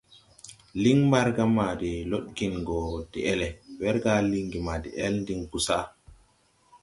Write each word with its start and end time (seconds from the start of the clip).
Liŋ 0.81 0.97
Mbargā 1.07 1.43
ma 1.55 1.67
de 1.79 1.91
lɔdgen 2.11 2.53
gɔ 2.67 2.77
deʼele, 3.11 3.47
wɛrga 3.79 4.13
lingi 4.31 4.59
ma 4.65 4.73
deʼel 4.83 5.15
din 5.25 5.41
bosaʼ. 5.51 5.85